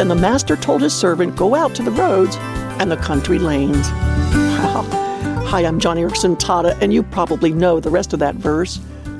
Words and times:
Then 0.00 0.08
the 0.08 0.14
master 0.14 0.56
told 0.56 0.80
his 0.80 0.94
servant, 0.94 1.36
Go 1.36 1.54
out 1.54 1.74
to 1.74 1.82
the 1.82 1.90
roads 1.90 2.34
and 2.80 2.90
the 2.90 2.96
country 2.96 3.38
lanes. 3.38 3.86
Hi, 3.90 5.62
I'm 5.62 5.78
Joni 5.78 6.08
Eareckson 6.08 6.40
Tada, 6.40 6.74
and 6.80 6.90
you 6.90 7.02
probably 7.02 7.52
know 7.52 7.80
the 7.80 7.90
rest 7.90 8.14
of 8.14 8.18
that 8.20 8.34
verse 8.34 8.78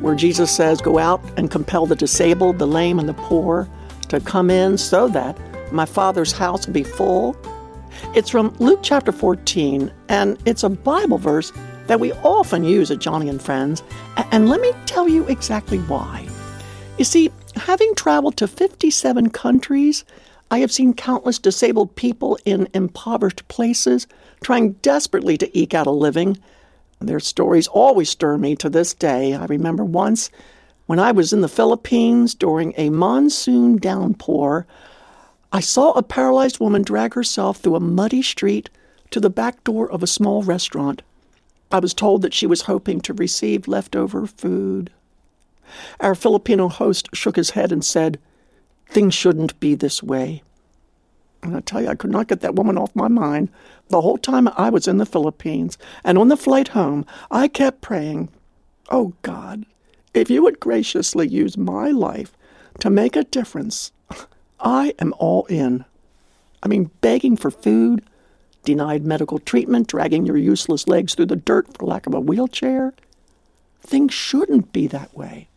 where 0.00 0.14
Jesus 0.14 0.50
says, 0.50 0.80
Go 0.80 0.96
out 0.96 1.20
and 1.36 1.50
compel 1.50 1.84
the 1.84 1.94
disabled, 1.94 2.58
the 2.58 2.66
lame, 2.66 2.98
and 2.98 3.06
the 3.06 3.12
poor 3.12 3.68
to 4.08 4.18
come 4.20 4.48
in 4.48 4.78
so 4.78 5.08
that 5.08 5.38
my 5.74 5.84
Father's 5.84 6.32
house 6.32 6.66
will 6.66 6.72
be 6.72 6.84
full. 6.84 7.36
It's 8.14 8.30
from 8.30 8.56
Luke 8.58 8.80
chapter 8.82 9.12
14, 9.12 9.92
and 10.08 10.38
it's 10.46 10.62
a 10.62 10.70
Bible 10.70 11.18
verse 11.18 11.52
that 11.86 12.00
we 12.00 12.12
often 12.24 12.64
use 12.64 12.90
at 12.90 12.98
Joni 12.98 13.28
and 13.28 13.42
Friends. 13.42 13.82
And 14.30 14.48
let 14.48 14.62
me 14.62 14.72
tell 14.86 15.06
you 15.06 15.26
exactly 15.26 15.80
why. 15.80 16.26
You 16.96 17.04
see, 17.04 17.30
having 17.56 17.94
traveled 17.94 18.38
to 18.38 18.48
57 18.48 19.28
countries, 19.28 20.06
I 20.52 20.58
have 20.58 20.70
seen 20.70 20.92
countless 20.92 21.38
disabled 21.38 21.96
people 21.96 22.38
in 22.44 22.68
impoverished 22.74 23.48
places 23.48 24.06
trying 24.42 24.72
desperately 24.82 25.38
to 25.38 25.58
eke 25.58 25.72
out 25.72 25.86
a 25.86 25.90
living. 25.90 26.36
Their 27.00 27.20
stories 27.20 27.68
always 27.68 28.10
stir 28.10 28.36
me 28.36 28.54
to 28.56 28.68
this 28.68 28.92
day. 28.92 29.32
I 29.32 29.46
remember 29.46 29.82
once 29.82 30.28
when 30.84 30.98
I 30.98 31.10
was 31.10 31.32
in 31.32 31.40
the 31.40 31.48
Philippines 31.48 32.34
during 32.34 32.74
a 32.76 32.90
monsoon 32.90 33.78
downpour, 33.78 34.66
I 35.54 35.60
saw 35.60 35.92
a 35.92 36.02
paralyzed 36.02 36.60
woman 36.60 36.82
drag 36.82 37.14
herself 37.14 37.56
through 37.56 37.76
a 37.76 37.80
muddy 37.80 38.20
street 38.20 38.68
to 39.08 39.20
the 39.20 39.30
back 39.30 39.64
door 39.64 39.90
of 39.90 40.02
a 40.02 40.06
small 40.06 40.42
restaurant. 40.42 41.00
I 41.70 41.78
was 41.78 41.94
told 41.94 42.20
that 42.20 42.34
she 42.34 42.46
was 42.46 42.62
hoping 42.62 43.00
to 43.00 43.14
receive 43.14 43.68
leftover 43.68 44.26
food. 44.26 44.90
Our 45.98 46.14
Filipino 46.14 46.68
host 46.68 47.08
shook 47.14 47.36
his 47.36 47.50
head 47.50 47.72
and 47.72 47.82
said, 47.82 48.18
Things 48.92 49.14
shouldn't 49.14 49.58
be 49.58 49.74
this 49.74 50.02
way. 50.02 50.42
And 51.42 51.56
I 51.56 51.60
tell 51.60 51.80
you, 51.80 51.88
I 51.88 51.94
could 51.94 52.10
not 52.10 52.28
get 52.28 52.42
that 52.42 52.56
woman 52.56 52.76
off 52.76 52.94
my 52.94 53.08
mind. 53.08 53.48
The 53.88 54.02
whole 54.02 54.18
time 54.18 54.48
I 54.54 54.68
was 54.68 54.86
in 54.86 54.98
the 54.98 55.06
Philippines 55.06 55.78
and 56.04 56.18
on 56.18 56.28
the 56.28 56.36
flight 56.36 56.68
home, 56.68 57.06
I 57.30 57.48
kept 57.48 57.80
praying, 57.80 58.28
Oh 58.90 59.14
God, 59.22 59.64
if 60.12 60.28
you 60.28 60.42
would 60.42 60.60
graciously 60.60 61.26
use 61.26 61.56
my 61.56 61.88
life 61.90 62.36
to 62.80 62.90
make 62.90 63.16
a 63.16 63.24
difference, 63.24 63.92
I 64.60 64.92
am 64.98 65.14
all 65.18 65.46
in. 65.46 65.86
I 66.62 66.68
mean, 66.68 66.90
begging 67.00 67.38
for 67.38 67.50
food, 67.50 68.04
denied 68.62 69.06
medical 69.06 69.38
treatment, 69.38 69.88
dragging 69.88 70.26
your 70.26 70.36
useless 70.36 70.86
legs 70.86 71.14
through 71.14 71.26
the 71.26 71.36
dirt 71.36 71.78
for 71.78 71.86
lack 71.86 72.06
of 72.06 72.12
a 72.12 72.20
wheelchair. 72.20 72.92
Things 73.80 74.12
shouldn't 74.12 74.70
be 74.70 74.86
that 74.88 75.16
way. 75.16 75.48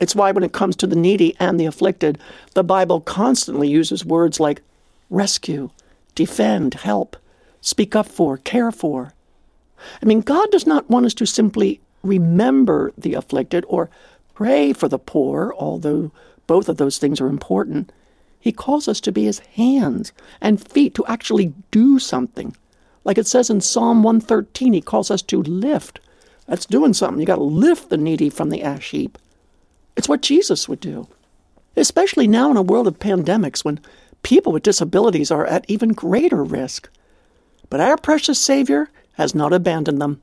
It's 0.00 0.14
why, 0.14 0.32
when 0.32 0.44
it 0.44 0.52
comes 0.52 0.76
to 0.76 0.86
the 0.86 0.96
needy 0.96 1.36
and 1.38 1.60
the 1.60 1.66
afflicted, 1.66 2.18
the 2.54 2.64
Bible 2.64 3.02
constantly 3.02 3.68
uses 3.68 4.04
words 4.04 4.40
like 4.40 4.62
rescue, 5.10 5.70
defend, 6.14 6.74
help, 6.74 7.16
speak 7.60 7.94
up 7.94 8.06
for, 8.06 8.38
care 8.38 8.72
for. 8.72 9.12
I 10.02 10.06
mean, 10.06 10.22
God 10.22 10.50
does 10.50 10.66
not 10.66 10.88
want 10.88 11.06
us 11.06 11.14
to 11.14 11.26
simply 11.26 11.80
remember 12.02 12.92
the 12.96 13.14
afflicted 13.14 13.64
or 13.68 13.90
pray 14.34 14.72
for 14.72 14.88
the 14.88 14.98
poor, 14.98 15.54
although 15.58 16.10
both 16.46 16.68
of 16.68 16.78
those 16.78 16.98
things 16.98 17.20
are 17.20 17.28
important. 17.28 17.92
He 18.40 18.52
calls 18.52 18.88
us 18.88 19.00
to 19.02 19.12
be 19.12 19.24
his 19.24 19.40
hands 19.40 20.12
and 20.40 20.66
feet 20.66 20.94
to 20.94 21.04
actually 21.06 21.52
do 21.70 21.98
something. 21.98 22.56
Like 23.04 23.18
it 23.18 23.26
says 23.26 23.50
in 23.50 23.60
Psalm 23.60 24.02
113, 24.02 24.72
he 24.72 24.80
calls 24.80 25.10
us 25.10 25.20
to 25.22 25.42
lift. 25.42 26.00
That's 26.46 26.66
doing 26.66 26.94
something. 26.94 27.20
You 27.20 27.26
got 27.26 27.36
to 27.36 27.42
lift 27.42 27.90
the 27.90 27.98
needy 27.98 28.30
from 28.30 28.48
the 28.48 28.62
ash 28.62 28.90
heap. 28.90 29.18
It's 30.00 30.08
what 30.08 30.22
Jesus 30.22 30.66
would 30.66 30.80
do. 30.80 31.08
Especially 31.76 32.26
now 32.26 32.50
in 32.50 32.56
a 32.56 32.62
world 32.62 32.86
of 32.86 32.98
pandemics 32.98 33.66
when 33.66 33.80
people 34.22 34.50
with 34.50 34.62
disabilities 34.62 35.30
are 35.30 35.44
at 35.44 35.66
even 35.68 35.90
greater 35.90 36.42
risk. 36.42 36.88
But 37.68 37.80
our 37.80 37.98
precious 37.98 38.38
Savior 38.38 38.88
has 39.18 39.34
not 39.34 39.52
abandoned 39.52 40.00
them. 40.00 40.22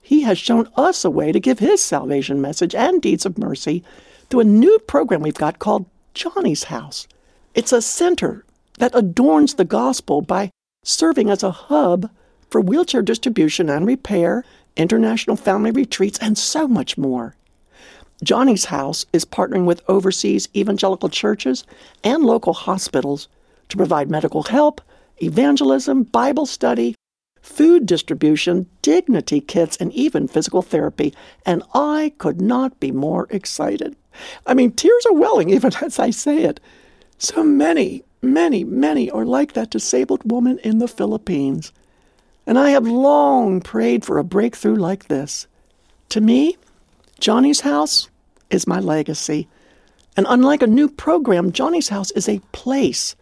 He 0.00 0.20
has 0.20 0.38
shown 0.38 0.68
us 0.76 1.04
a 1.04 1.10
way 1.10 1.32
to 1.32 1.40
give 1.40 1.58
His 1.58 1.82
salvation 1.82 2.40
message 2.40 2.72
and 2.72 3.02
deeds 3.02 3.26
of 3.26 3.36
mercy 3.36 3.82
through 4.30 4.42
a 4.42 4.44
new 4.44 4.78
program 4.86 5.22
we've 5.22 5.34
got 5.34 5.58
called 5.58 5.86
Joni's 6.14 6.62
House. 6.70 7.08
It's 7.52 7.72
a 7.72 7.82
center 7.82 8.44
that 8.78 8.94
adorns 8.94 9.54
the 9.54 9.64
gospel 9.64 10.22
by 10.22 10.52
serving 10.84 11.30
as 11.30 11.42
a 11.42 11.50
hub 11.50 12.08
for 12.48 12.60
wheelchair 12.60 13.02
distribution 13.02 13.70
and 13.70 13.88
repair, 13.88 14.44
international 14.76 15.34
family 15.34 15.72
retreats, 15.72 16.20
and 16.20 16.38
so 16.38 16.68
much 16.68 16.96
more. 16.96 17.34
Joni's 18.22 18.66
House 18.66 19.04
is 19.12 19.24
partnering 19.24 19.66
with 19.66 19.82
overseas 19.88 20.48
evangelical 20.56 21.08
churches 21.08 21.64
and 22.02 22.24
local 22.24 22.54
hospitals 22.54 23.28
to 23.68 23.76
provide 23.76 24.10
medical 24.10 24.44
help, 24.44 24.80
evangelism, 25.22 26.04
Bible 26.04 26.46
study, 26.46 26.94
food 27.42 27.86
distribution, 27.86 28.66
dignity 28.82 29.40
kits, 29.40 29.76
and 29.76 29.92
even 29.92 30.28
physical 30.28 30.62
therapy. 30.62 31.14
And 31.44 31.62
I 31.74 32.12
could 32.18 32.40
not 32.40 32.80
be 32.80 32.90
more 32.90 33.26
excited. 33.30 33.96
I 34.46 34.54
mean, 34.54 34.72
tears 34.72 35.06
are 35.06 35.14
welling 35.14 35.50
even 35.56 35.72
as 35.82 35.98
I 35.98 36.10
say 36.10 36.42
it. 36.42 36.58
So 37.18 37.42
many, 37.42 38.02
many, 38.22 38.64
many 38.64 39.10
are 39.10 39.24
like 39.24 39.52
that 39.52 39.70
disabled 39.70 40.30
woman 40.30 40.58
in 40.58 40.78
the 40.78 40.88
Philippines. 40.88 41.72
And 42.46 42.58
I 42.58 42.70
have 42.70 42.86
long 42.86 43.60
prayed 43.60 44.04
for 44.04 44.18
a 44.18 44.24
breakthrough 44.24 44.76
like 44.76 45.08
this. 45.08 45.46
To 46.10 46.20
me, 46.20 46.56
Joni's 47.18 47.60
house 47.60 48.08
is 48.50 48.66
my 48.66 48.78
legacy. 48.78 49.48
And 50.16 50.26
unlike 50.28 50.62
a 50.62 50.66
new 50.66 50.88
program, 50.88 51.52
Joni's 51.52 51.88
House 51.88 52.10
is 52.12 52.28
a 52.28 52.40
place. 52.52 53.16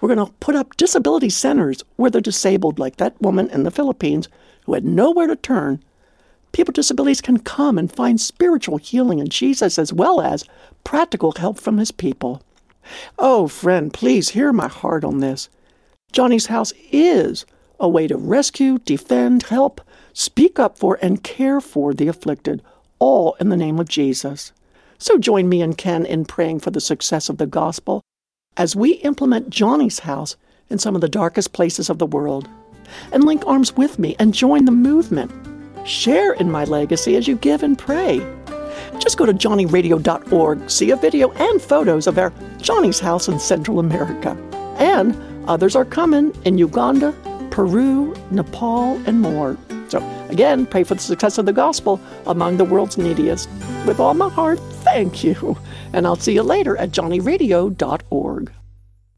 We're 0.00 0.14
going 0.14 0.26
to 0.26 0.32
put 0.34 0.54
up 0.54 0.76
disability 0.76 1.30
centers 1.30 1.84
where 1.96 2.10
the 2.10 2.20
disabled, 2.20 2.78
like 2.78 2.96
that 2.96 3.20
woman 3.20 3.50
in 3.50 3.64
the 3.64 3.70
Philippines 3.70 4.28
who 4.64 4.74
had 4.74 4.84
nowhere 4.84 5.26
to 5.26 5.36
turn, 5.36 5.82
people 6.52 6.70
with 6.70 6.76
disabilities 6.76 7.20
can 7.20 7.38
come 7.38 7.76
and 7.76 7.92
find 7.92 8.20
spiritual 8.20 8.78
healing 8.78 9.18
in 9.18 9.28
Jesus 9.28 9.78
as 9.78 9.92
well 9.92 10.20
as 10.20 10.44
practical 10.84 11.32
help 11.32 11.58
from 11.58 11.78
his 11.78 11.92
people. 11.92 12.42
Oh, 13.18 13.46
friend, 13.46 13.92
please 13.92 14.30
hear 14.30 14.52
my 14.52 14.68
heart 14.68 15.04
on 15.04 15.18
this. 15.18 15.48
Joni's 16.12 16.46
House 16.46 16.72
is 16.90 17.46
a 17.78 17.88
way 17.88 18.06
to 18.06 18.16
rescue, 18.16 18.78
defend, 18.78 19.44
help, 19.44 19.80
speak 20.12 20.58
up 20.58 20.78
for, 20.78 20.98
and 21.02 21.22
care 21.22 21.60
for 21.60 21.94
the 21.94 22.08
afflicted, 22.08 22.62
all 23.00 23.34
in 23.40 23.48
the 23.48 23.56
name 23.56 23.80
of 23.80 23.88
Jesus. 23.88 24.52
So 24.98 25.18
join 25.18 25.48
me 25.48 25.62
and 25.62 25.76
Ken 25.76 26.06
in 26.06 26.24
praying 26.24 26.60
for 26.60 26.70
the 26.70 26.80
success 26.80 27.28
of 27.28 27.38
the 27.38 27.46
gospel 27.46 28.02
as 28.56 28.76
we 28.76 28.92
implement 28.92 29.50
Joni's 29.50 30.00
house 30.00 30.36
in 30.68 30.78
some 30.78 30.94
of 30.94 31.00
the 31.00 31.08
darkest 31.08 31.52
places 31.52 31.90
of 31.90 31.98
the 31.98 32.06
world. 32.06 32.48
And 33.12 33.24
link 33.24 33.42
arms 33.46 33.76
with 33.76 33.98
me 33.98 34.14
and 34.18 34.34
join 34.34 34.66
the 34.66 34.72
movement. 34.72 35.32
Share 35.86 36.34
in 36.34 36.50
my 36.50 36.64
legacy 36.64 37.16
as 37.16 37.26
you 37.26 37.36
give 37.36 37.62
and 37.62 37.78
pray. 37.78 38.18
Just 38.98 39.16
go 39.16 39.24
to 39.24 39.32
joniradio.org, 39.32 40.70
see 40.70 40.90
a 40.90 40.96
video 40.96 41.32
and 41.32 41.62
photos 41.62 42.06
of 42.06 42.18
our 42.18 42.32
Joni's 42.58 43.00
house 43.00 43.28
in 43.28 43.38
Central 43.38 43.78
America. 43.78 44.36
And 44.78 45.16
others 45.48 45.74
are 45.74 45.84
coming 45.84 46.36
in 46.44 46.58
Uganda, 46.58 47.14
Peru, 47.50 48.14
Nepal, 48.30 49.00
and 49.06 49.20
more. 49.20 49.56
So, 49.90 49.98
again, 50.28 50.66
pray 50.66 50.84
for 50.84 50.94
the 50.94 51.00
success 51.00 51.38
of 51.38 51.46
the 51.46 51.52
gospel 51.52 52.00
among 52.26 52.56
the 52.56 52.64
world's 52.64 52.96
neediest. 52.96 53.48
With 53.86 53.98
all 53.98 54.14
my 54.14 54.28
heart, 54.28 54.60
thank 54.84 55.24
you. 55.24 55.58
And 55.92 56.06
I'll 56.06 56.16
see 56.16 56.34
you 56.34 56.42
later 56.42 56.76
at 56.76 56.90
joniradio.org. 56.90 58.52